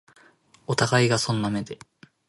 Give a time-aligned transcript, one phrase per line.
[0.65, 1.77] お互いがそんな目で